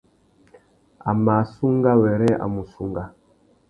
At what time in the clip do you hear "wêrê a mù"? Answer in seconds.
2.01-2.63